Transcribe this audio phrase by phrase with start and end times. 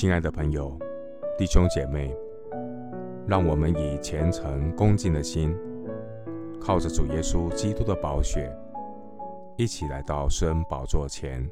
[0.00, 0.74] 亲爱的朋友、
[1.36, 2.16] 弟兄姐妹，
[3.28, 5.54] 让我们以虔诚恭敬的心，
[6.58, 8.50] 靠着主耶稣基督的宝血，
[9.58, 11.46] 一起来到施恩宝座前，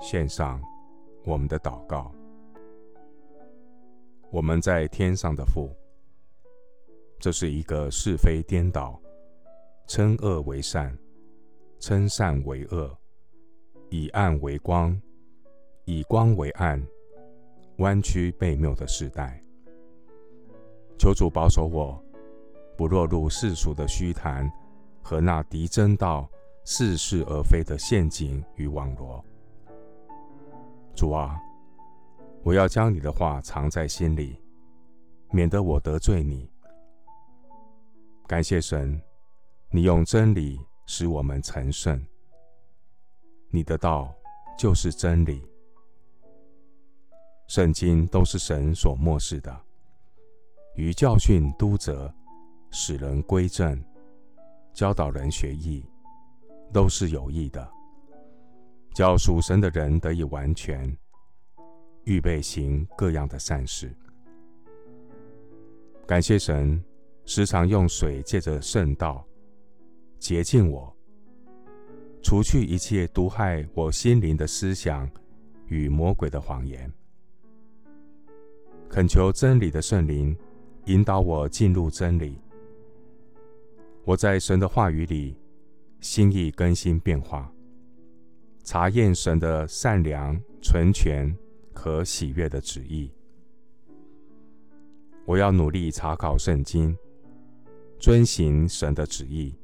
[0.00, 0.60] 献上
[1.24, 2.12] 我们的祷告。
[4.32, 5.70] 我们在天上的父，
[7.20, 9.00] 这是一个是非颠倒、
[9.86, 10.98] 称恶为善、
[11.78, 12.90] 称善为恶、
[13.88, 15.00] 以暗为光、
[15.84, 16.84] 以光为暗、
[17.80, 19.42] 弯曲背谬的时代。
[20.98, 21.98] 求主保守我，
[22.76, 24.50] 不落入世俗的虚谈
[25.02, 26.28] 和那敌真道
[26.64, 29.24] 似是而非的陷阱与网罗。
[30.94, 31.40] 主啊，
[32.42, 34.38] 我要将你的话藏在心里，
[35.30, 36.50] 免得我得罪你。
[38.26, 39.00] 感谢神，
[39.70, 41.98] 你用真理使我们成圣。
[43.48, 44.14] 你的道
[44.58, 45.49] 就是真理。
[47.50, 49.60] 圣经都是神所默示的，
[50.76, 52.08] 于教训、督责、
[52.70, 53.76] 使人归正、
[54.72, 55.84] 教导人学义，
[56.72, 57.68] 都是有益的，
[58.94, 60.96] 叫属神的人得以完全，
[62.04, 63.92] 预备行各样的善事。
[66.06, 66.80] 感谢神，
[67.24, 69.26] 时常用水借着圣道
[70.20, 70.96] 洁净我，
[72.22, 75.10] 除去一切毒害我心灵的思想
[75.66, 76.88] 与魔鬼的谎言。
[78.90, 80.36] 恳求真理的圣灵
[80.86, 82.36] 引导我进入真理。
[84.04, 85.36] 我在神的话语里
[86.00, 87.52] 心意更新变化，
[88.64, 91.32] 查验神的善良、纯全
[91.72, 93.12] 和喜悦的旨意。
[95.24, 96.98] 我要努力查考圣经，
[98.00, 99.54] 遵行神的旨意，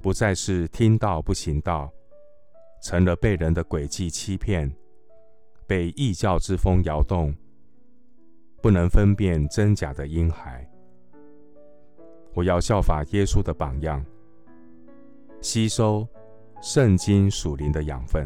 [0.00, 1.92] 不再是听道不行道，
[2.84, 4.72] 成了被人的诡计欺骗，
[5.66, 7.34] 被异教之风摇动。
[8.62, 10.64] 不能分辨真假的婴孩，
[12.32, 14.04] 我要效法耶稣的榜样，
[15.40, 16.06] 吸收
[16.60, 18.24] 圣经属灵的养分，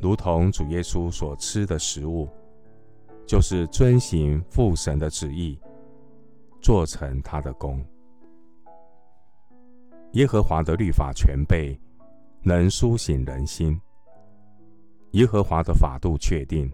[0.00, 2.28] 如同主耶稣所吃的食物，
[3.26, 5.58] 就是遵行父神的旨意，
[6.62, 7.84] 做成他的功。
[10.12, 11.76] 耶和华的律法全备，
[12.40, 13.76] 能苏醒人心；
[15.10, 16.72] 耶和华的法度确定。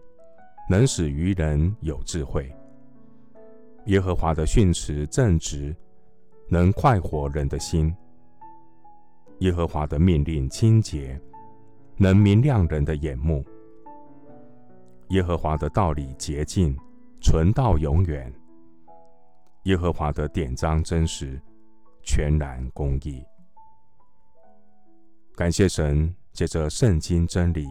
[0.73, 2.51] 能使愚人有智慧。
[3.85, 5.77] 耶和华的训词正直，
[6.49, 7.95] 能快活人的心。
[9.41, 11.21] 耶和华的命令清洁，
[11.99, 13.45] 能明亮人的眼目。
[15.11, 16.75] 耶和华的道理洁净，
[17.21, 18.33] 存到永远。
[19.65, 21.39] 耶和华的典章真实，
[22.03, 23.23] 全然公义。
[25.37, 27.69] 感谢神，借着圣经真理，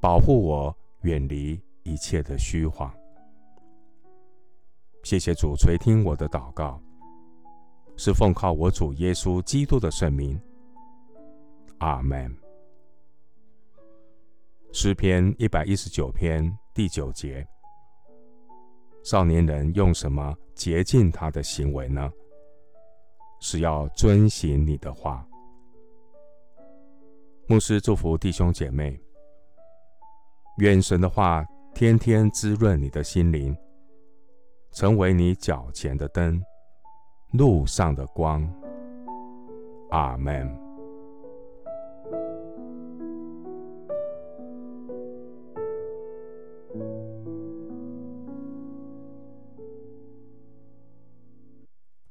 [0.00, 1.60] 保护我远离。
[1.84, 2.92] 一切的虚谎。
[5.02, 6.80] 谢谢主垂听我的祷告，
[7.96, 10.40] 是奉靠我主耶稣基督的圣名。
[11.78, 12.34] 阿门。
[14.72, 17.46] 诗篇一百一十九篇第九节：
[19.04, 22.10] 少年人用什么洁净他的行为呢？
[23.40, 25.26] 是要遵行你的话。
[27.46, 28.98] 牧师祝福弟兄姐妹，
[30.56, 31.44] 愿神的话。
[31.74, 33.54] 天天滋润你的心灵，
[34.70, 36.40] 成为你脚前的灯，
[37.32, 38.48] 路上的光。
[39.90, 40.63] 阿门。